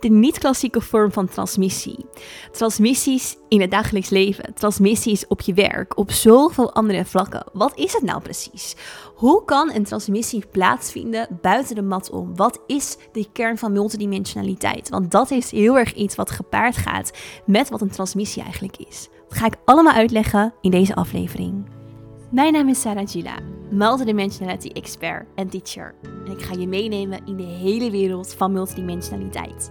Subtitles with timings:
[0.00, 2.06] de niet-klassieke vorm van transmissie.
[2.52, 7.44] Transmissies in het dagelijks leven, transmissies op je werk, op zoveel andere vlakken.
[7.52, 8.76] Wat is het nou precies?
[9.14, 12.36] Hoe kan een transmissie plaatsvinden buiten de mat om?
[12.36, 14.88] Wat is de kern van multidimensionaliteit?
[14.88, 17.10] Want dat is heel erg iets wat gepaard gaat
[17.46, 19.08] met wat een transmissie eigenlijk is.
[19.28, 21.74] Dat ga ik allemaal uitleggen in deze aflevering.
[22.30, 23.38] Mijn naam is Sarah Gila,
[23.70, 25.94] multidimensionality expert en teacher.
[26.26, 29.70] En ik ga je meenemen in de hele wereld van multidimensionaliteit.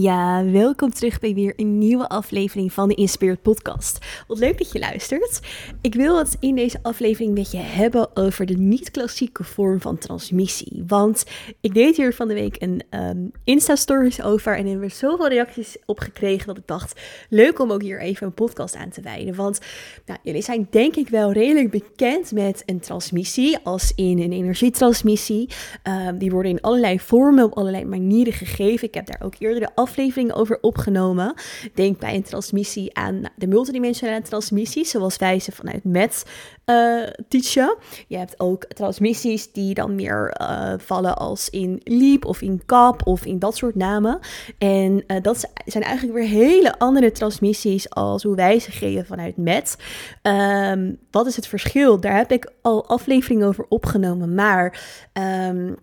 [0.00, 3.98] Ja, welkom terug bij weer een nieuwe aflevering van de Inspired Podcast.
[4.26, 5.40] Wat leuk dat je luistert.
[5.80, 10.84] Ik wil het in deze aflevering met je hebben over de niet-klassieke vorm van transmissie.
[10.86, 11.24] Want
[11.60, 15.98] ik deed hier van de week een um, Insta-stories over en hebben zoveel reacties op
[15.98, 19.34] gekregen dat ik dacht, leuk om ook hier even een podcast aan te wijden.
[19.34, 19.60] Want
[20.06, 25.48] nou, jullie zijn denk ik wel redelijk bekend met een transmissie, als in een energietransmissie.
[26.08, 28.88] Um, die worden in allerlei vormen, op allerlei manieren gegeven.
[28.88, 31.34] Ik heb daar ook eerder de afleveringen over opgenomen.
[31.74, 36.24] Denk bij een transmissie aan de multidimensionale transmissies, zoals wij ze vanuit MET
[36.66, 37.76] uh, teachen.
[38.08, 43.06] Je hebt ook transmissies die dan meer uh, vallen als in Leap of in CAP
[43.06, 44.18] of in dat soort namen.
[44.58, 49.36] En uh, dat zijn eigenlijk weer hele andere transmissies als hoe wij ze geven vanuit
[49.36, 49.76] MET.
[50.22, 52.00] Um, wat is het verschil?
[52.00, 54.82] Daar heb ik al afleveringen over opgenomen, maar...
[55.48, 55.76] Um,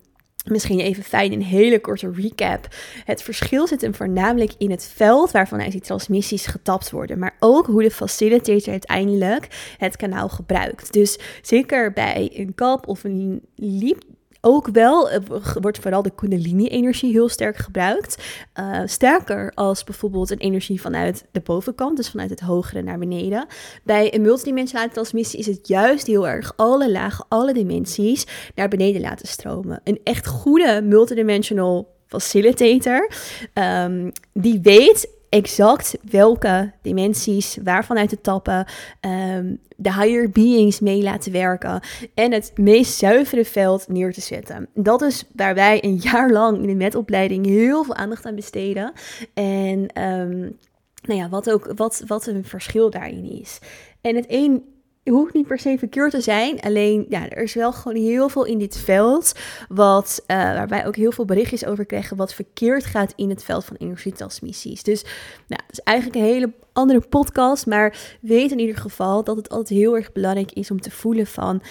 [0.44, 2.68] Misschien even fijn een hele korte recap.
[3.04, 7.66] Het verschil zit hem voornamelijk in het veld waarvanuit die transmissies getapt worden, maar ook
[7.66, 10.92] hoe de facilitator uiteindelijk het kanaal gebruikt.
[10.92, 14.02] Dus zeker bij een kap of een liep
[14.44, 15.20] ook wel eh,
[15.60, 18.22] wordt vooral de Kundalini-energie heel sterk gebruikt.
[18.60, 23.46] Uh, sterker als bijvoorbeeld een energie vanuit de bovenkant, dus vanuit het hogere naar beneden.
[23.84, 29.00] Bij een multidimensionale transmissie is het juist heel erg alle lagen, alle dimensies naar beneden
[29.00, 29.80] laten stromen.
[29.84, 33.10] Een echt goede multidimensional facilitator,
[33.54, 38.66] um, die weet exact welke dimensies, waarvan uit te tappen,
[39.00, 41.80] um, de higher beings mee laten werken
[42.14, 44.68] en het meest zuivere veld neer te zetten.
[44.74, 48.92] Dat is waar wij een jaar lang in de metopleiding heel veel aandacht aan besteden.
[49.34, 50.56] En um,
[51.02, 53.58] nou ja, wat ook wat, wat een verschil daarin is.
[54.00, 54.64] En het een
[55.04, 56.60] het hoeft niet per se verkeerd te zijn.
[56.60, 59.32] Alleen, ja, er is wel gewoon heel veel in dit veld.
[59.68, 62.16] Wat, uh, waarbij ook heel veel berichtjes over krijgen.
[62.16, 64.82] Wat verkeerd gaat in het veld van energietransmissies.
[64.82, 65.02] Dus,
[65.46, 67.66] nou, het is eigenlijk een hele andere podcast.
[67.66, 71.26] Maar weet in ieder geval dat het altijd heel erg belangrijk is om te voelen
[71.26, 71.62] van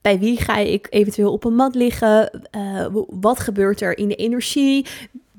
[0.00, 2.48] bij wie ga ik eventueel op een mat liggen?
[2.56, 4.86] Uh, wat gebeurt er in de energie?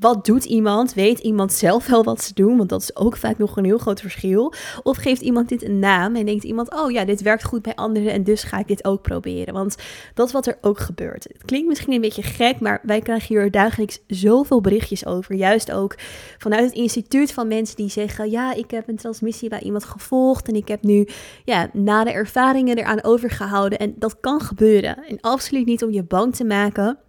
[0.01, 0.93] Wat doet iemand?
[0.93, 2.57] Weet iemand zelf wel wat ze doen?
[2.57, 4.53] Want dat is ook vaak nog een heel groot verschil.
[4.83, 7.75] Of geeft iemand dit een naam en denkt iemand: oh ja, dit werkt goed bij
[7.75, 9.53] anderen en dus ga ik dit ook proberen.
[9.53, 9.75] Want
[10.13, 11.23] dat is wat er ook gebeurt.
[11.23, 15.35] Het klinkt misschien een beetje gek, maar wij krijgen hier dagelijks zoveel berichtjes over.
[15.35, 15.95] Juist ook
[16.37, 20.47] vanuit het instituut van mensen die zeggen: ja, ik heb een transmissie bij iemand gevolgd
[20.47, 21.07] en ik heb nu
[21.45, 23.79] ja, na de ervaringen eraan overgehouden.
[23.79, 25.03] En dat kan gebeuren.
[25.07, 26.99] En absoluut niet om je bang te maken.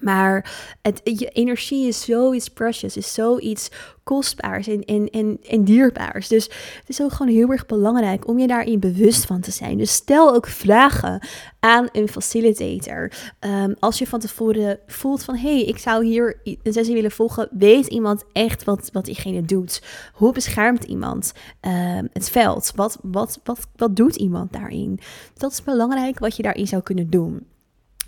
[0.00, 3.70] Maar het, je energie is zoiets precious, is zoiets
[4.02, 6.28] kostbaars en, en, en, en dierbaars.
[6.28, 9.78] Dus het is ook gewoon heel erg belangrijk om je daarin bewust van te zijn.
[9.78, 11.26] Dus stel ook vragen
[11.60, 13.12] aan een facilitator.
[13.40, 17.10] Um, als je van tevoren voelt van, hé, hey, ik zou hier een sessie willen
[17.10, 19.82] volgen, weet iemand echt wat, wat diegene doet?
[20.12, 22.72] Hoe beschermt iemand um, het veld?
[22.74, 25.00] Wat, wat, wat, wat doet iemand daarin?
[25.34, 27.46] Dat is belangrijk wat je daarin zou kunnen doen.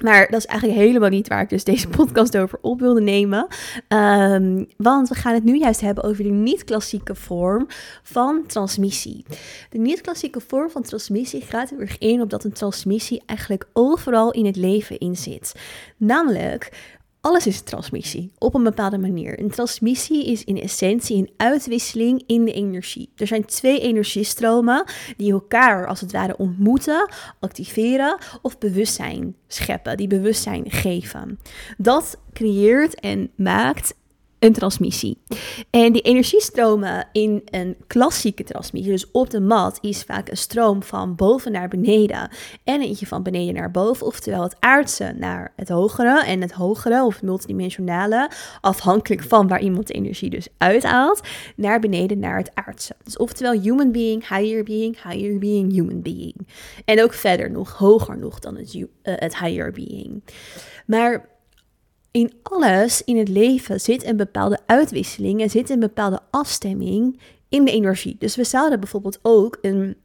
[0.02, 3.46] Maar dat is eigenlijk helemaal niet waar ik dus deze podcast over op wilde nemen.
[3.88, 7.66] Um, want we gaan het nu juist hebben over de niet-klassieke vorm
[8.02, 9.24] van transmissie.
[9.70, 14.30] De niet-klassieke vorm van transmissie gaat er weer in op dat een transmissie eigenlijk overal
[14.30, 15.54] in het leven in zit.
[15.96, 16.93] Namelijk
[17.24, 19.40] alles is transmissie op een bepaalde manier.
[19.40, 23.10] Een transmissie is in essentie een uitwisseling in de energie.
[23.16, 24.84] Er zijn twee energiestromen
[25.16, 27.08] die elkaar als het ware ontmoeten,
[27.40, 31.38] activeren of bewustzijn scheppen, die bewustzijn geven.
[31.76, 33.94] Dat creëert en maakt
[34.44, 35.18] een transmissie.
[35.70, 40.82] En die energiestromen in een klassieke transmissie, dus op de mat, is vaak een stroom
[40.82, 42.28] van boven naar beneden
[42.64, 44.06] en eentje van beneden naar boven.
[44.06, 48.30] Oftewel het aardse naar het hogere en het hogere of het multidimensionale,
[48.60, 51.20] afhankelijk van waar iemand de energie dus uithaalt,
[51.56, 52.94] naar beneden naar het aardse.
[53.04, 56.46] Dus oftewel human being, higher being, higher being, human being.
[56.84, 60.22] En ook verder nog, hoger nog dan het, uh, het higher being.
[60.86, 61.32] Maar
[62.14, 67.64] in alles in het leven zit een bepaalde uitwisseling en zit een bepaalde afstemming in
[67.64, 68.16] de energie.
[68.18, 69.96] Dus we zouden bijvoorbeeld ook een,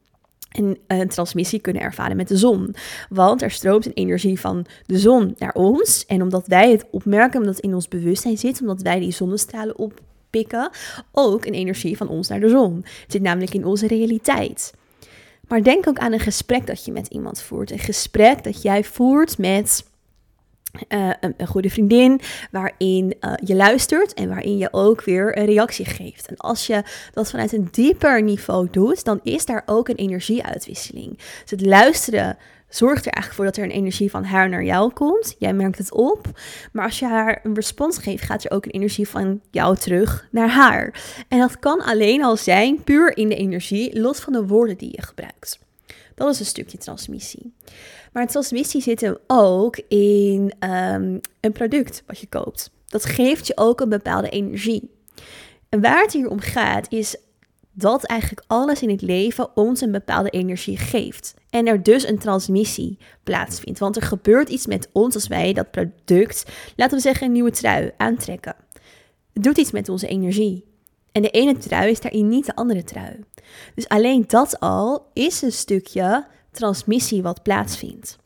[0.51, 2.75] een, een, transmissie kunnen ervaren met de zon.
[3.09, 6.05] Want er stroomt een energie van de zon naar ons.
[6.05, 9.77] En omdat wij het opmerken, omdat het in ons bewustzijn zit, omdat wij die zonnestralen
[9.77, 10.69] oppikken,
[11.11, 12.75] ook een energie van ons naar de zon.
[12.75, 14.73] Het zit namelijk in onze realiteit.
[15.47, 17.71] Maar denk ook aan een gesprek dat je met iemand voert.
[17.71, 19.83] Een gesprek dat jij voert met
[20.89, 22.21] uh, een, goede vriendin,
[22.51, 26.27] waarin uh, je luistert en waarin je ook weer een reactie geeft.
[26.27, 26.83] En als je
[27.13, 31.17] dat vanuit een dieper niveau doet, dan is daar ook een energieuitwisseling.
[31.17, 32.37] Dus het luisteren
[32.69, 35.35] zorgt er eigenlijk voor dat er een energie van haar naar jou komt.
[35.39, 36.27] Jij merkt het op.
[36.71, 40.27] Maar als je haar een respons geeft, gaat er ook een energie van jou terug
[40.31, 41.03] naar haar.
[41.27, 44.91] En dat kan alleen al zijn puur in de energie, los van de woorden die
[44.91, 45.59] je gebruikt.
[46.15, 47.53] Dat is een stukje transmissie.
[48.11, 52.71] Maar transmissie zit hem ook in ehm, een product wat je koopt.
[52.87, 54.91] Dat geeft je ook een bepaalde energie.
[55.69, 57.15] En waar het hier om gaat, is
[57.71, 61.33] dat eigenlijk alles in het leven ons een bepaalde energie geeft.
[61.49, 63.79] En er dus een transmissie plaatsvindt.
[63.79, 66.45] Want er gebeurt iets met ons als wij dat product,
[66.75, 68.55] laten we zeggen, een nieuwe trui aantrekken.
[69.33, 70.65] Het doet iets met onze energie.
[71.11, 73.23] En de ene trui is daarin niet de andere trui.
[73.75, 78.18] Dus alleen dat al is een stukje transmissie wat plaatsvindt.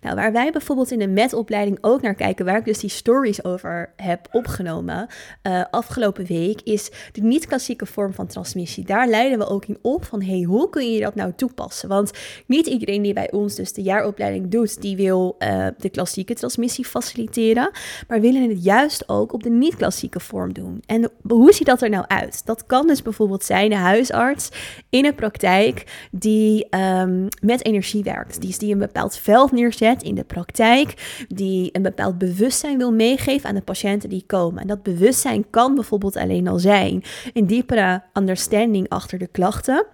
[0.00, 3.44] Nou, waar wij bijvoorbeeld in de MET-opleiding ook naar kijken, waar ik dus die stories
[3.44, 5.06] over heb opgenomen
[5.42, 8.84] uh, afgelopen week, is de niet-klassieke vorm van transmissie.
[8.84, 11.88] Daar leiden we ook in op van, hey, hoe kun je dat nou toepassen?
[11.88, 12.10] Want
[12.46, 16.84] niet iedereen die bij ons dus de jaaropleiding doet, die wil uh, de klassieke transmissie
[16.84, 17.70] faciliteren,
[18.08, 20.82] maar willen het juist ook op de niet-klassieke vorm doen.
[20.86, 22.46] En hoe ziet dat er nou uit?
[22.46, 24.48] Dat kan dus bijvoorbeeld zijn de huisarts
[24.90, 30.02] in een praktijk die um, met energie werkt, die, die een bepaald veld neer neerzet
[30.02, 34.62] in de praktijk, die een bepaald bewustzijn wil meegeven aan de patiënten die komen.
[34.62, 39.86] En dat bewustzijn kan bijvoorbeeld alleen al zijn een diepere understanding achter de klachten.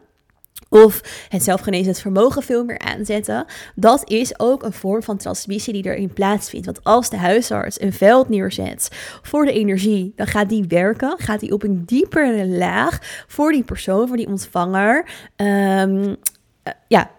[0.68, 3.44] Of het zelfgenezend vermogen veel meer aanzetten.
[3.74, 6.66] Dat is ook een vorm van transmissie die erin plaatsvindt.
[6.66, 8.88] Want als de huisarts een veld neerzet
[9.22, 11.14] voor de energie, dan gaat die werken.
[11.18, 15.08] Gaat die op een diepere laag voor die persoon, voor die ontvanger.
[15.36, 16.16] Um,
[16.88, 17.10] ja,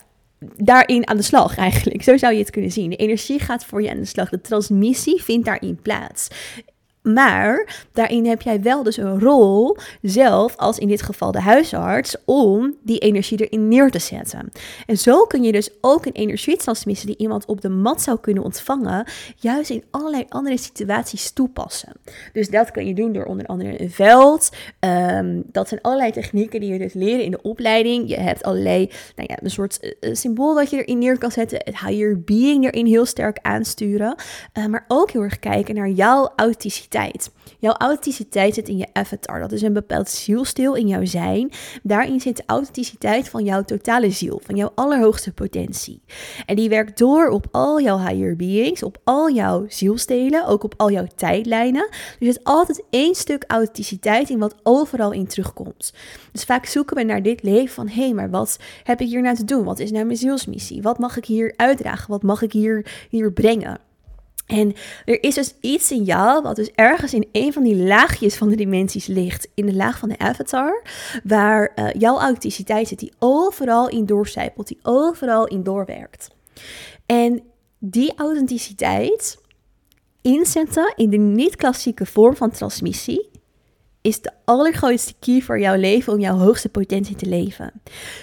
[0.57, 2.03] daarin aan de slag eigenlijk.
[2.03, 2.89] Zo zou je het kunnen zien.
[2.89, 4.30] De energie gaat voor je aan de slag.
[4.30, 6.27] De transmissie vindt daarin plaats.
[7.13, 12.16] Maar daarin heb jij wel dus een rol zelf, als in dit geval de huisarts,
[12.25, 14.52] om die energie erin neer te zetten.
[14.86, 18.44] En zo kun je dus ook een energietransmissie die iemand op de mat zou kunnen
[18.44, 21.92] ontvangen, juist in allerlei andere situaties toepassen.
[22.34, 24.50] Dus dat kun je doen door onder andere een veld.
[24.80, 28.10] Um, dat zijn allerlei technieken die je dus leren in de opleiding.
[28.10, 31.60] Je hebt allerlei, nou ja, een soort uh, symbool dat je erin neer kan zetten.
[31.63, 34.16] Het higher being erin heel sterk aansturen.
[34.54, 36.94] Uh, maar ook heel erg kijken naar jouw authenticiteit
[37.59, 39.39] Jouw authenticiteit zit in je avatar.
[39.39, 41.51] Dat is een bepaald zielstil in jouw zijn.
[41.83, 46.01] Daarin zit de authenticiteit van jouw totale ziel, van jouw allerhoogste potentie.
[46.45, 50.74] En die werkt door op al jouw higher beings, op al jouw zielstelen, ook op
[50.77, 51.88] al jouw tijdlijnen.
[51.89, 55.93] Dus er zit altijd één stuk authenticiteit in wat overal in terugkomt.
[56.31, 59.22] Dus vaak zoeken we naar dit leven van, hé, hey, maar wat heb ik hier
[59.22, 59.63] nou te doen?
[59.63, 60.81] Wat is nou mijn zielsmissie?
[60.81, 62.10] Wat mag ik hier uitdragen?
[62.10, 63.79] Wat mag ik hier, hier brengen?
[64.46, 64.74] En
[65.06, 68.50] er is dus iets in jou wat dus ergens in een van die laagjes van
[68.50, 70.82] de dimensies ligt, in de laag van de avatar,
[71.24, 76.30] waar uh, jouw authenticiteit zit, die overal in doorcijpelt, die overal in doorwerkt.
[77.06, 77.44] En
[77.80, 79.38] die authenticiteit
[80.22, 83.30] inzetten in de niet-klassieke vorm van transmissie
[84.02, 87.72] is de allergrootste key voor jouw leven om jouw hoogste potentie te leven.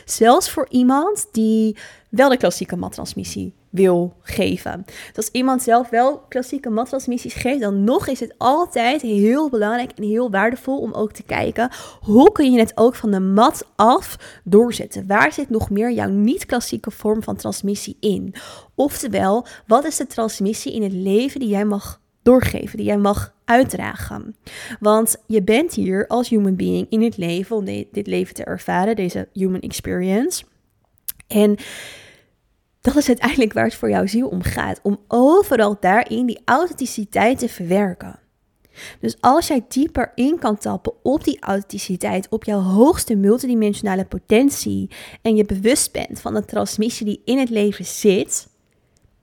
[0.05, 1.77] Zelfs voor iemand die
[2.09, 4.83] wel de klassieke mattransmissie wil geven.
[4.87, 9.91] Dus als iemand zelf wel klassieke mattransmissies geeft, dan nog is het altijd heel belangrijk
[9.97, 13.69] en heel waardevol om ook te kijken hoe kun je het ook van de mat
[13.77, 15.07] af doorzetten.
[15.07, 18.35] Waar zit nog meer jouw niet-klassieke vorm van transmissie in?
[18.75, 23.35] Oftewel, wat is de transmissie in het leven die jij mag doorgeven, die jij mag
[23.45, 24.37] uitdragen.
[24.81, 28.97] Want je bent hier als human being in het leven om dit leven te ervaren,
[28.97, 30.45] deze human experience.
[31.27, 31.57] En
[32.83, 34.81] dat is uiteindelijk waar het voor jouw ziel om gaat.
[34.83, 38.19] Om overal daarin die authenticiteit te verwerken.
[39.01, 44.91] Dus als jij dieper in kan tappen op die authenticiteit, op jouw hoogste multidimensionale potentie
[45.23, 48.49] en je bewust bent van de transmissie die in het leven zit,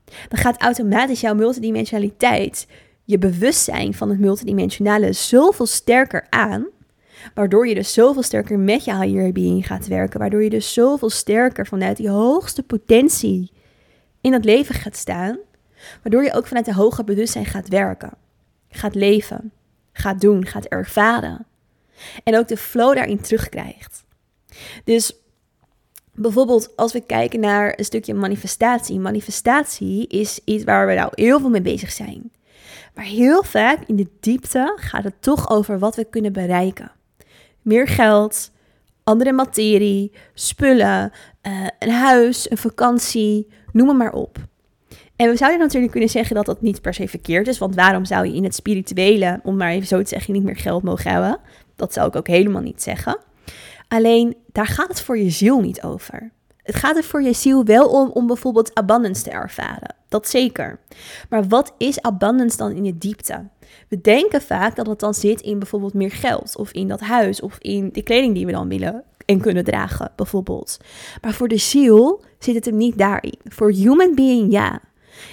[0.06, 2.68] dan gaat automatisch jouw multidimensionaliteit,
[3.04, 6.68] je bewustzijn van het multidimensionale zoveel sterker aan,
[7.34, 11.10] waardoor je dus zoveel sterker met je higher being gaat werken, waardoor je dus zoveel
[11.10, 13.52] sterker vanuit die hoogste potentie
[14.22, 15.38] in het leven gaat staan,
[16.02, 18.12] waardoor je ook vanuit de hoger bewustzijn gaat werken
[18.70, 19.52] gaat leven,
[19.92, 21.46] gaat doen, gaat ervaren.
[22.24, 24.04] En ook de flow daarin terugkrijgt.
[24.84, 25.14] Dus
[26.14, 29.00] bijvoorbeeld als we kijken naar een stukje manifestatie.
[29.00, 32.32] Manifestatie is iets waar we nou heel veel mee bezig zijn.
[32.96, 36.92] Maar heel vaak in de diepte gaat het toch over wat we kunnen bereiken.
[37.62, 38.52] Meer geld,
[39.04, 41.12] andere materie, spullen,
[41.48, 44.38] uh, een huis, een vakantie, noem maar op.
[45.16, 47.58] En we zouden natuurlijk kunnen zeggen dat dat niet per se verkeerd is.
[47.58, 50.56] Want waarom zou je in het spirituele, om maar even zo te zeggen, niet meer
[50.56, 51.40] geld mogen hebben?
[51.76, 53.18] Dat zou ik ook helemaal niet zeggen.
[53.88, 56.32] Alleen daar gaat het voor je ziel niet over.
[56.70, 59.96] Het gaat er voor je ziel wel om om bijvoorbeeld abundance te ervaren.
[60.10, 60.80] Dat zeker.
[61.30, 63.48] Maar wat is abundance dan in de diepte?
[63.88, 67.42] We denken vaak dat het dan zit in bijvoorbeeld meer geld, of in dat huis,
[67.42, 70.78] of in de kleding die we dan willen en kunnen dragen, bijvoorbeeld.
[71.22, 73.40] Maar voor de ziel zit het hem niet daarin.
[73.44, 74.82] Voor human being ja.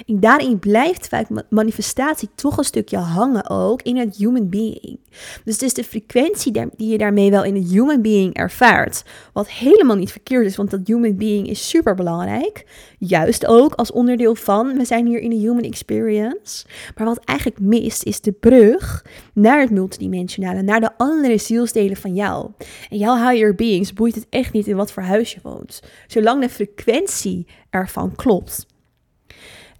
[0.06, 4.98] En daarin blijft vaak manifestatie toch een stukje hangen ook in het human being.
[5.44, 9.04] Dus het is de frequentie die je daarmee wel in het human being ervaart.
[9.32, 12.66] Wat helemaal niet verkeerd is, want dat human being is super belangrijk.
[12.98, 16.66] Juist ook als onderdeel van, we zijn hier in de human experience.
[16.96, 22.14] Maar wat eigenlijk mist is de brug naar het multidimensionale, naar de andere zielsdelen van
[22.14, 22.50] jou.
[22.90, 25.82] En jouw higher beings boeit het echt niet in wat voor huis je woont.
[26.06, 28.66] Zolang de frequentie ervan klopt.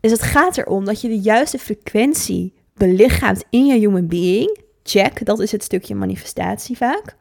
[0.06, 4.58] Dus het gaat erom dat je de juiste frequentie belichaamt in je human being.
[4.82, 7.16] Check, dat is het stukje manifestatie vaak.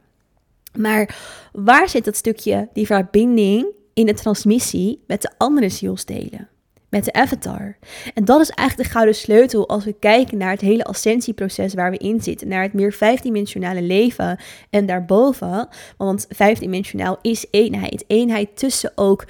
[0.78, 1.18] Maar
[1.52, 6.50] waar zit dat stukje, die verbinding in de transmissie met de andere zielsdelen?
[6.90, 7.78] Met de avatar.
[8.14, 11.92] En dat is eigenlijk de gouden sleutel als we kijken naar het hele ascensieproces waar
[11.92, 12.48] we in zitten.
[12.48, 14.40] Naar het meer vijfdimensionale leven
[14.70, 15.68] en daarboven.
[15.98, 18.04] Want vijfdimensionaal is eenheid.
[18.08, 19.26] Eenheid tussen ook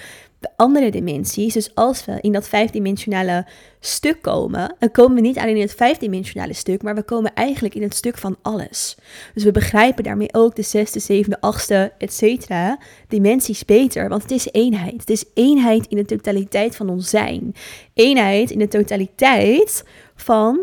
[0.56, 1.54] andere dimensies.
[1.54, 3.46] Dus als we in dat vijfdimensionale
[3.80, 7.75] stuk komen, dan komen we niet alleen in het vijfdimensionale stuk, maar we komen eigenlijk
[7.75, 8.98] in het stuk van alles.
[9.34, 14.32] Dus we begrijpen daarmee ook de zesde, zevende, achtste, et cetera, dimensies beter, want het
[14.32, 15.00] is eenheid.
[15.00, 17.54] Het is eenheid in de totaliteit van ons zijn.
[17.94, 19.84] Eenheid in de totaliteit
[20.15, 20.60] van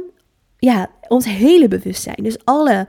[0.59, 2.23] ja, ons hele bewustzijn.
[2.23, 2.89] Dus alle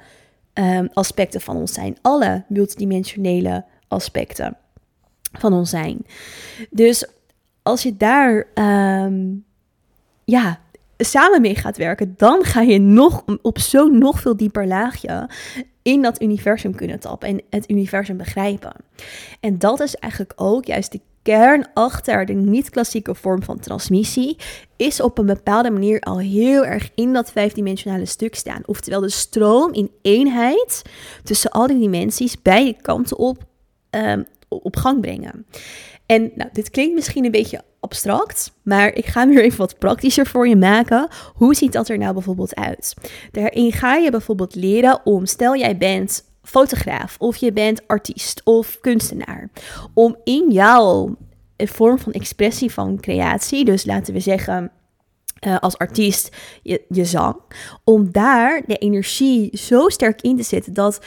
[0.53, 4.57] um, aspecten van ons zijn, alle multidimensionele aspecten
[5.33, 6.05] van ons zijn.
[6.69, 7.05] Dus
[7.61, 9.35] als je daar ehm,
[10.23, 10.59] ja,
[10.97, 15.29] samen mee gaat werken, dan ga je nog op zo'n nog veel dieper laagje
[15.81, 18.73] in dat universum kunnen tappen en het universum begrijpen.
[19.39, 24.37] En dat is eigenlijk ook juist de kern achter de niet-klassieke vorm van transmissie,
[24.75, 28.61] is op een bepaalde manier al heel erg in dat vijfdimensionale stuk staan.
[28.65, 30.81] Oftewel de stroom in eenheid
[31.23, 33.45] tussen al die dimensies, beide kanten op,
[33.91, 35.45] um, op gang brengen.
[36.05, 39.79] En nou, dit klinkt misschien een beetje abstract, maar ik ga hem weer even wat
[39.79, 41.07] praktischer voor je maken.
[41.33, 42.93] Hoe ziet dat er nou bijvoorbeeld uit?
[43.31, 48.77] Daarin ga je bijvoorbeeld leren om, stel jij bent fotograaf of je bent artiest of
[48.81, 49.49] kunstenaar,
[49.93, 51.17] om in jouw
[51.57, 54.71] vorm van expressie van creatie, dus laten we zeggen
[55.47, 57.35] uh, als artiest je, je zang,
[57.83, 60.99] om daar de energie zo sterk in te zetten dat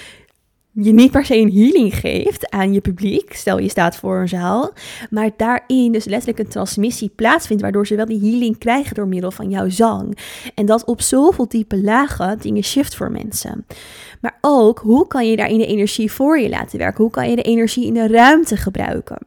[0.80, 3.34] je niet per se een healing geeft aan je publiek.
[3.34, 4.72] Stel je staat voor een zaal.
[5.10, 7.62] Maar daarin dus letterlijk een transmissie plaatsvindt.
[7.62, 10.18] Waardoor ze wel die healing krijgen door middel van jouw zang.
[10.54, 13.66] En dat op zoveel diepe lagen dingen shift voor mensen.
[14.20, 17.02] Maar ook hoe kan je daarin de energie voor je laten werken?
[17.02, 19.18] Hoe kan je de energie in de ruimte gebruiken?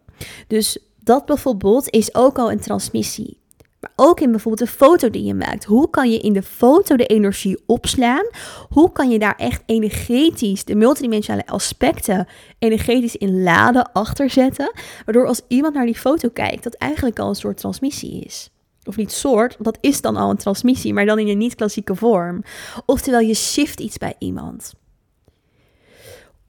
[0.47, 3.37] Dus dat bijvoorbeeld is ook al een transmissie.
[3.79, 5.65] Maar ook in bijvoorbeeld de foto die je maakt.
[5.65, 8.25] Hoe kan je in de foto de energie opslaan?
[8.69, 12.27] Hoe kan je daar echt energetisch de multidimensionale aspecten
[12.59, 14.71] energetisch in laden achterzetten?
[15.05, 18.49] Waardoor als iemand naar die foto kijkt, dat eigenlijk al een soort transmissie is.
[18.83, 22.43] Of niet soort, dat is dan al een transmissie, maar dan in een niet-klassieke vorm.
[22.85, 24.73] Oftewel, je shift iets bij iemand.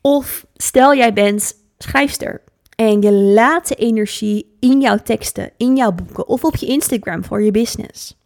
[0.01, 2.43] Of stel jij bent schrijfster
[2.81, 7.25] en je laat de energie in jouw teksten, in jouw boeken of op je Instagram
[7.25, 8.19] voor je business.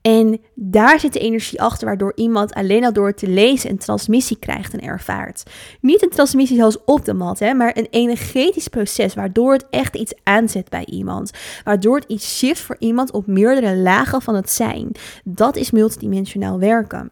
[0.00, 4.38] En daar zit de energie achter, waardoor iemand alleen al door te lezen een transmissie
[4.38, 5.42] krijgt en ervaart.
[5.80, 9.96] Niet een transmissie zoals op de mat, hè, maar een energetisch proces, waardoor het echt
[9.96, 11.30] iets aanzet bij iemand.
[11.64, 14.92] Waardoor het iets shift voor iemand op meerdere lagen van het zijn.
[15.24, 17.10] Dat is multidimensionaal werken.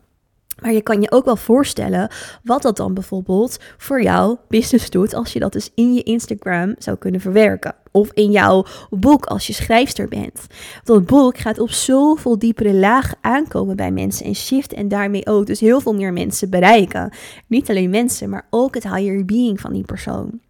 [0.62, 2.10] Maar je kan je ook wel voorstellen
[2.42, 6.74] wat dat dan bijvoorbeeld voor jouw business doet als je dat dus in je Instagram
[6.78, 7.74] zou kunnen verwerken.
[7.90, 10.46] Of in jouw boek als je schrijfster bent.
[10.84, 15.46] Dat boek gaat op zoveel diepere laag aankomen bij mensen en shift en daarmee ook
[15.46, 17.12] dus heel veel meer mensen bereiken.
[17.46, 20.40] Niet alleen mensen, maar ook het higher being van die persoon.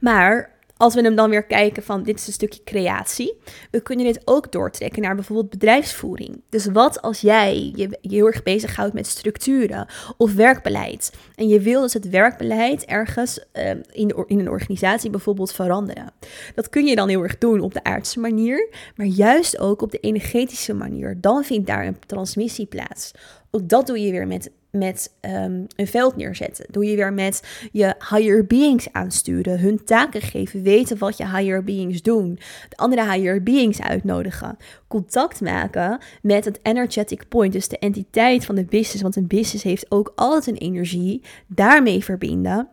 [0.00, 3.38] Maar als we hem dan weer kijken van dit is een stukje creatie,
[3.70, 6.42] we kunnen dit ook doortrekken naar bijvoorbeeld bedrijfsvoering.
[6.48, 11.80] Dus wat als jij je, heel erg bezighoudt met structuren of werkbeleid en je wil
[11.80, 16.12] dus het werkbeleid ergens uh, in, in een organisatie bijvoorbeeld veranderen.
[16.54, 19.90] Dat kun je dan heel erg doen op de aardse manier, maar juist ook op
[19.90, 21.20] de energetische manier.
[21.20, 23.10] Dan vindt daar een transmissie plaats.
[23.50, 26.66] Ook dat doe je weer met met um, een veld neerzetten.
[26.70, 31.64] Doe je weer met je higher beings aansturen, hun taken geven, weten wat je higher
[31.64, 34.56] beings doen, de andere higher beings uitnodigen,
[34.88, 39.64] contact maken met het energetic point, dus de entiteit van de business, want een business
[39.64, 42.68] heeft ook altijd een energie, daarmee verbinden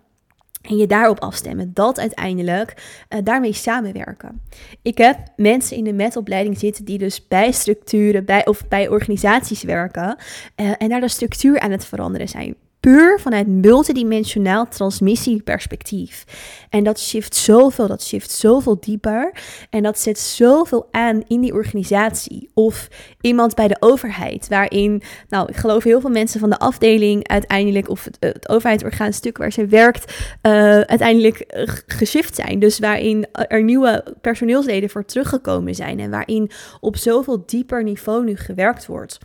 [0.68, 1.72] en je daarop afstemmen.
[1.74, 2.74] Dat uiteindelijk
[3.10, 4.42] uh, daarmee samenwerken.
[4.82, 9.64] Ik heb mensen in de metopleiding zitten die dus bij structuren bij, of bij organisaties
[9.64, 10.18] werken.
[10.56, 16.24] Uh, en daar de structuur aan het veranderen zijn puur vanuit multidimensionaal transmissieperspectief.
[16.70, 19.34] En dat shift zoveel, dat shift zoveel dieper.
[19.70, 22.50] En dat zet zoveel aan in die organisatie.
[22.54, 22.88] Of
[23.22, 27.90] iemand bij de overheid, waarin, nou, ik geloof heel veel mensen van de afdeling uiteindelijk,
[27.90, 32.60] of het, het overheidsorgaan stuk waar ze werkt, uh, uiteindelijk uh, geshift zijn.
[32.60, 36.00] Dus waarin er nieuwe personeelsleden voor teruggekomen zijn.
[36.00, 39.18] En waarin op zoveel dieper niveau nu gewerkt wordt.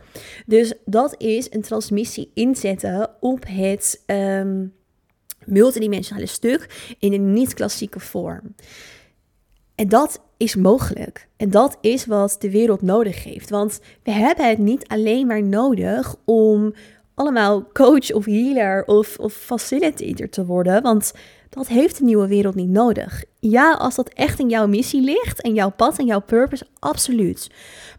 [0.45, 4.73] Dus dat is een transmissie inzetten op het um,
[5.45, 8.55] multidimensionale stuk in een niet-klassieke vorm.
[9.75, 11.27] En dat is mogelijk.
[11.37, 13.49] En dat is wat de wereld nodig heeft.
[13.49, 16.73] Want we hebben het niet alleen maar nodig om
[17.13, 20.81] allemaal coach of healer of, of facilitator te worden.
[20.81, 21.13] Want
[21.49, 23.23] dat heeft de nieuwe wereld niet nodig.
[23.39, 27.49] Ja, als dat echt in jouw missie ligt en jouw pad en jouw purpose, absoluut.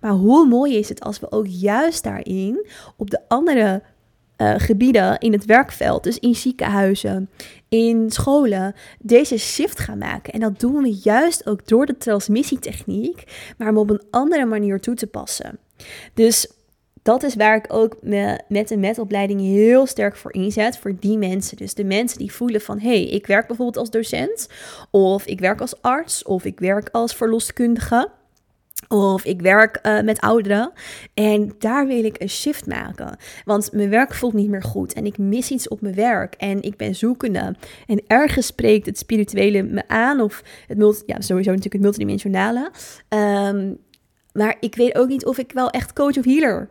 [0.00, 3.82] Maar hoe mooi is het als we ook juist daarin op de andere
[4.38, 7.30] uh, gebieden in het werkveld, dus in ziekenhuizen,
[7.68, 10.32] in scholen, deze shift gaan maken.
[10.32, 13.24] En dat doen we juist ook door de transmissietechniek,
[13.58, 15.58] maar om op een andere manier toe te passen.
[16.14, 16.52] Dus
[17.04, 17.96] dat is waar ik ook
[18.48, 20.78] met de metopleiding heel sterk voor inzet.
[20.78, 21.56] Voor die mensen.
[21.56, 22.78] Dus de mensen die voelen van...
[22.78, 24.48] hé, hey, ik werk bijvoorbeeld als docent.
[24.90, 26.22] Of ik werk als arts.
[26.22, 28.08] Of ik werk als verloskundige.
[28.88, 30.72] Of ik werk uh, met ouderen
[31.14, 33.16] en daar wil ik een shift maken.
[33.44, 36.62] Want mijn werk voelt niet meer goed en ik mis iets op mijn werk en
[36.62, 37.54] ik ben zoekende.
[37.86, 42.70] En ergens spreekt het spirituele me aan of het ja, sowieso natuurlijk het multidimensionale.
[43.08, 43.78] Um,
[44.32, 46.68] maar ik weet ook niet of ik wel echt coach of healer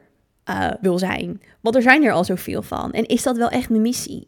[0.49, 1.41] uh, wil zijn.
[1.62, 2.91] Want er zijn er al zoveel van.
[2.91, 4.28] En is dat wel echt mijn missie?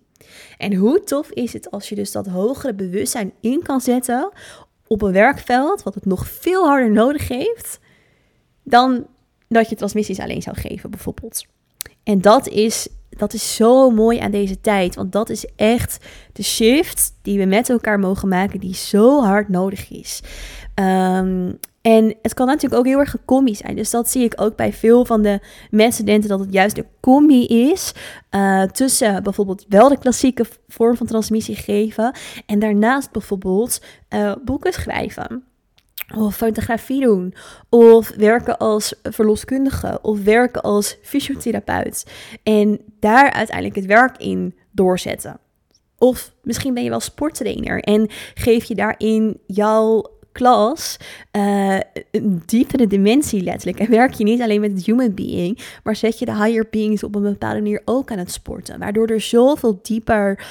[0.57, 4.31] En hoe tof is het als je dus dat hogere bewustzijn in kan zetten
[4.87, 7.79] op een werkveld, wat het nog veel harder nodig heeft
[8.63, 9.07] dan
[9.47, 11.45] dat je transmissies alleen zou geven, bijvoorbeeld.
[12.03, 16.43] En dat is, dat is zo mooi aan deze tijd, want dat is echt de
[16.43, 20.21] shift die we met elkaar mogen maken, die zo hard nodig is.
[20.75, 23.75] Um, en het kan natuurlijk ook heel erg een combi zijn.
[23.75, 27.45] Dus dat zie ik ook bij veel van de mensen dat het juist de combi
[27.45, 27.93] is
[28.31, 34.73] uh, tussen bijvoorbeeld wel de klassieke vorm van transmissie geven en daarnaast bijvoorbeeld uh, boeken
[34.73, 35.43] schrijven.
[36.15, 37.33] Of fotografie doen.
[37.69, 39.99] Of werken als verloskundige.
[40.01, 42.05] Of werken als fysiotherapeut.
[42.43, 45.39] En daar uiteindelijk het werk in doorzetten.
[45.97, 50.97] Of misschien ben je wel sporttrainer en geef je daarin jouw klas
[51.31, 51.79] uh,
[52.11, 53.79] een diepere dimensie letterlijk.
[53.79, 57.03] En werk je niet alleen met het human being, maar zet je de higher beings
[57.03, 58.79] op een bepaalde manier ook aan het sporten.
[58.79, 60.45] Waardoor er zoveel dieper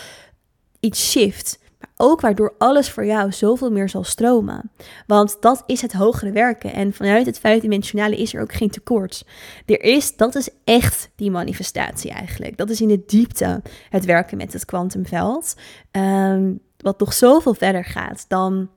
[0.81, 1.59] iets shift.
[1.79, 4.71] Maar ook waardoor alles voor jou zoveel meer zal stromen.
[5.07, 6.73] Want dat is het hogere werken.
[6.73, 9.25] En vanuit het vijfdimensionale is er ook geen tekort.
[9.67, 12.57] Er is, dat is echt die manifestatie eigenlijk.
[12.57, 15.55] Dat is in de diepte het werken met het kwantumveld.
[15.91, 18.69] Um, wat nog zoveel verder gaat dan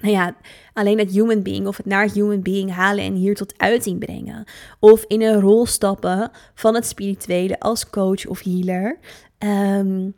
[0.00, 0.34] nou ja,
[0.72, 4.44] alleen het human being of het naar human being halen en hier tot uiting brengen.
[4.80, 8.98] Of in een rol stappen van het spirituele als coach of healer.
[9.38, 10.14] Um,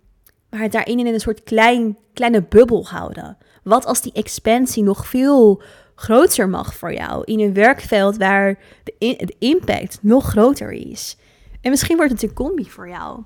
[0.51, 3.37] maar het daarin in een soort klein, kleine bubbel houden.
[3.63, 5.63] Wat als die expansie nog veel
[5.95, 11.17] groter mag voor jou in een werkveld waar de, de impact nog groter is?
[11.61, 13.23] En misschien wordt het een combi voor jou.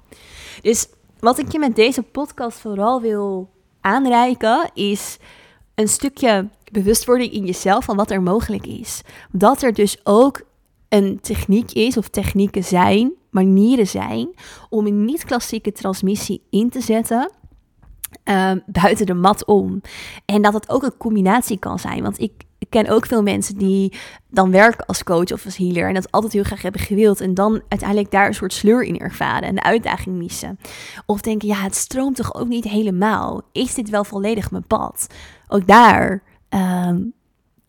[0.62, 0.88] Dus
[1.19, 5.19] wat ik je met deze podcast vooral wil aanreiken is
[5.75, 9.03] een stukje bewustwording in jezelf van wat er mogelijk is.
[9.31, 10.43] Dat er dus ook
[10.89, 14.29] een techniek is of technieken zijn, manieren zijn
[14.69, 17.31] om een niet-klassieke transmissie in te zetten.
[18.25, 19.81] Ehm, buiten de mat om.
[20.25, 22.03] En dat het ook een combinatie kan zijn.
[22.03, 23.93] Want ik, ik ken ook veel mensen die
[24.29, 27.35] dan werken als coach of als healer en dat altijd heel graag hebben gewild en
[27.35, 30.59] dan uiteindelijk daar een soort sleur in ervaren en de uitdaging missen.
[31.07, 33.43] Of denken, ja, het stroomt toch ook niet helemaal.
[33.53, 35.07] Is dit wel volledig mijn pad?
[35.53, 37.01] Ook daar ehm,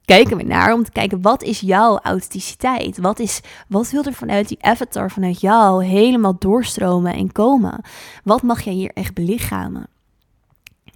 [0.06, 2.98] kijken we naar om te kijken wat is jouw authenticiteit?
[2.98, 7.82] Wat, is, wat wil er vanuit die avatar, vanuit jou helemaal doorstromen en komen?
[8.24, 9.88] Wat mag jij hier echt belichamen?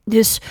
[0.03, 0.41] Dus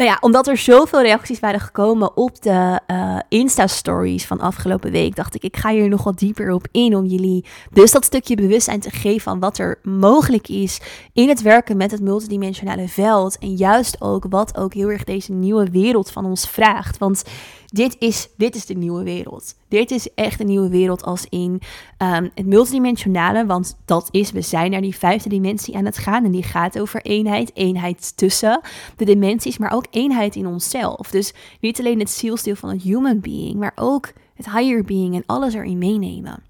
[0.00, 5.16] nou ja, omdat er zoveel reacties waren gekomen op de uh, Insta-stories van afgelopen week,
[5.16, 8.34] dacht ik, ik ga hier nog wat dieper op in om jullie dus dat stukje
[8.34, 10.80] bewustzijn te geven van wat er mogelijk is
[11.12, 13.38] in het werken met het multidimensionale veld.
[13.38, 16.98] En juist ook wat ook heel erg deze nieuwe wereld van ons vraagt.
[16.98, 17.22] Want
[17.70, 19.54] dit is, dit is de nieuwe wereld.
[19.68, 21.60] Dit is echt een nieuwe wereld als in
[21.98, 23.46] um, het multidimensionale.
[23.46, 26.24] Want dat is, we zijn naar die vijfde dimensie aan het gaan.
[26.24, 27.50] En die gaat over eenheid.
[27.54, 28.60] Eenheid tussen
[28.96, 31.10] de dimensies, maar ook eenheid in onszelf.
[31.10, 35.22] Dus niet alleen het zielsdeel van het human being, maar ook het higher being en
[35.26, 36.42] alles erin meenemen.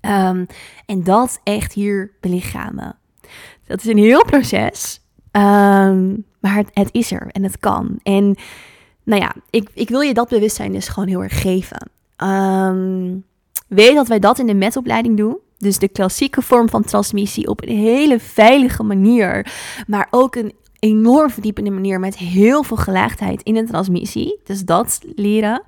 [0.00, 0.46] Um,
[0.86, 2.96] en dat echt hier belichamen.
[3.66, 5.00] Dat is een heel proces.
[5.32, 7.98] Um, maar het, is er en het kan.
[8.02, 8.36] En
[9.10, 11.90] nou ja, ik, ik wil je dat bewustzijn dus gewoon heel erg geven.
[12.24, 13.24] Um,
[13.68, 15.38] weet dat wij dat in de metopleiding doen.
[15.58, 19.52] Dus de klassieke vorm van transmissie op een hele veilige manier.
[19.86, 24.40] Maar ook een enorm verdiepende manier met heel veel gelaagdheid in de transmissie.
[24.44, 25.62] Dus dat leren.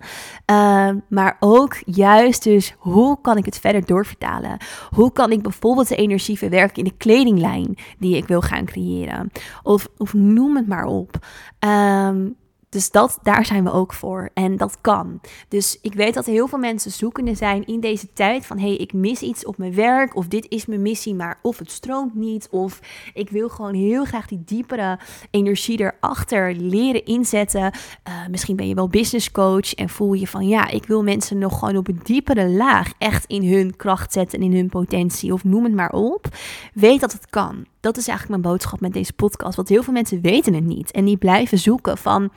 [0.51, 4.57] Uh, maar ook juist dus hoe kan ik het verder doorvertalen?
[4.91, 9.31] Hoe kan ik bijvoorbeeld de energie verwerken in de kledinglijn die ik wil gaan creëren?
[9.63, 11.27] Of, of noem het maar op.
[11.59, 12.37] Um,
[12.73, 14.31] dus dat, daar zijn we ook voor.
[14.35, 15.21] En dat kan.
[15.49, 18.59] Dus ik weet dat heel veel mensen zoekende zijn in deze tijd van...
[18.59, 21.59] hé, hey, ik mis iets op mijn werk of dit is mijn missie, maar of
[21.59, 22.49] het stroomt niet...
[22.51, 22.81] of
[23.15, 24.99] ik wil gewoon heel graag die diepere
[25.31, 27.63] energie erachter leren inzetten.
[27.63, 30.49] Uh, misschien ben je wel business coach en voel je van...
[30.49, 34.39] ja, ik wil mensen nog gewoon op een diepere laag echt in hun kracht zetten
[34.39, 35.33] en in hun potentie...
[35.33, 36.27] of noem het maar op.
[36.75, 37.67] Weet dat het kan.
[37.83, 39.57] Dat is eigenlijk mijn boodschap met deze podcast.
[39.57, 40.91] Want heel veel mensen weten het niet.
[40.91, 42.33] En die blijven zoeken van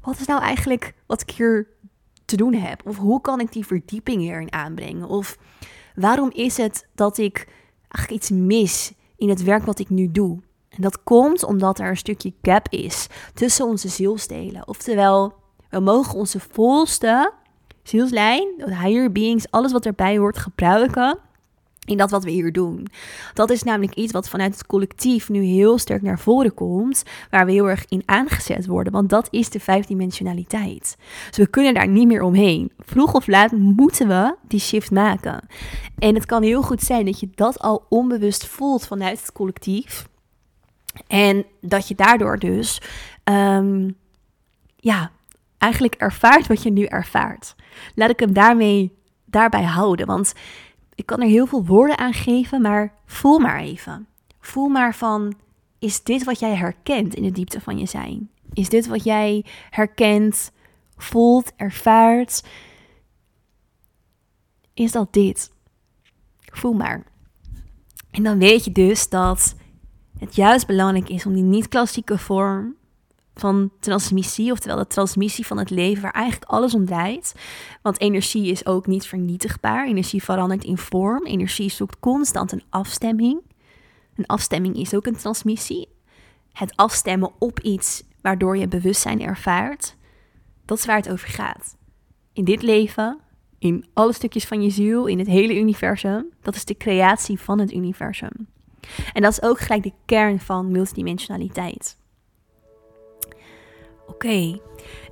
[0.00, 1.68] wat is nou eigenlijk wat ik hier
[2.24, 2.86] te doen heb?
[2.86, 5.08] Of hoe kan ik die verdieping hierin aanbrengen?
[5.08, 5.38] Of
[5.94, 7.48] waarom is het dat ik
[7.88, 10.38] eigenlijk iets mis in het werk wat ik nu doe?
[10.68, 14.68] En dat komt omdat er een stukje gap is tussen onze zielsdelen.
[14.68, 15.34] Oftewel,
[15.70, 17.32] we mogen onze volste
[17.82, 21.18] zielslijn, higher beings, alles wat erbij hoort gebruiken
[21.84, 22.86] in dat wat we hier doen.
[23.34, 27.46] Dat is namelijk iets wat vanuit het collectief nu heel sterk naar voren komt, waar
[27.46, 30.96] we heel erg in aangezet worden, want dat is de vijfdimensionaliteit.
[31.28, 32.72] Dus we kunnen daar niet meer omheen.
[32.78, 35.48] Vroeg of laat moeten we die shift maken.
[35.98, 40.08] En het kan heel goed zijn dat je dat al onbewust voelt vanuit het collectief.
[41.06, 42.80] En dat je daardoor dus,
[43.24, 43.96] um,
[44.76, 45.10] ja,
[45.58, 47.54] eigenlijk ervaart wat je nu ervaart.
[47.94, 48.92] Laat ik hem daarmee
[49.24, 50.32] daarbij houden, want
[50.94, 54.06] ik kan er heel veel woorden aan geven, maar voel maar even.
[54.40, 55.34] Voel maar van,
[55.78, 58.30] is dit wat jij herkent in de diepte van je zijn?
[58.52, 60.52] Is dit wat jij herkent,
[60.96, 62.44] voelt, ervaart?
[64.74, 65.52] Is dat dit?
[66.40, 67.04] Voel maar.
[68.10, 69.54] En dan weet je dus dat
[70.18, 72.76] het juist belangrijk is om die niet-klassieke vorm
[73.34, 77.34] van transmissie, oftewel de transmissie van het leven, waar eigenlijk alles om draait.
[77.82, 79.86] Want energie is ook niet vernietigbaar.
[79.86, 81.26] Energie verandert in vorm.
[81.26, 83.40] Energie zoekt constant een afstemming.
[84.16, 85.88] Een afstemming is ook een transmissie.
[86.52, 89.96] Het afstemmen op iets waardoor je bewustzijn ervaart.
[90.64, 91.76] Dat is waar het over gaat.
[92.32, 93.20] In dit leven,
[93.58, 96.26] in alle stukjes van je ziel, in het hele universum.
[96.42, 98.48] Dat is de creatie van het universum.
[99.12, 101.96] En dat is ook gelijk de kern van multidimensionaliteit.
[104.06, 104.58] Oké,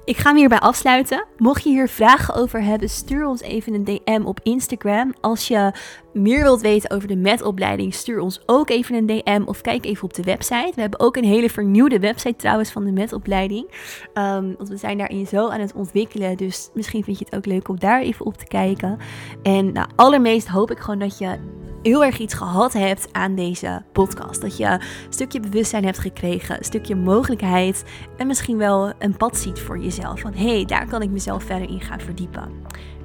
[0.04, 1.24] ik ga hem hierbij afsluiten.
[1.36, 5.14] Mocht je hier vragen over hebben, stuur ons even een DM op Instagram.
[5.20, 5.72] Als je
[6.12, 10.04] meer wilt weten over de MET-opleiding, stuur ons ook even een DM of kijk even
[10.04, 10.72] op de website.
[10.74, 13.66] We hebben ook een hele vernieuwde website trouwens van de MET-opleiding.
[14.14, 17.46] Um, want we zijn daarin zo aan het ontwikkelen, dus misschien vind je het ook
[17.46, 18.98] leuk om daar even op te kijken.
[19.42, 21.38] En nou, allermeest hoop ik gewoon dat je
[21.82, 24.40] heel erg iets gehad hebt aan deze podcast.
[24.40, 27.84] Dat je een stukje bewustzijn hebt gekregen, een stukje mogelijkheid
[28.16, 30.20] en misschien wel een pad ziet voor jezelf.
[30.20, 32.50] Van hé, hey, daar kan ik mezelf verder in gaan verdiepen.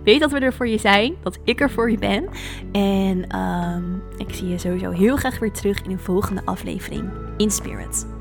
[0.04, 2.30] Weet dat we er voor je zijn, dat ik er voor je ben.
[2.72, 7.52] En um, ik zie je sowieso heel graag weer terug in een volgende aflevering in
[7.52, 8.17] Spirit.